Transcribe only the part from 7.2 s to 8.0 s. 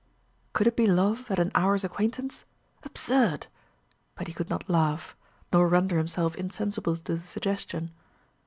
suggestion.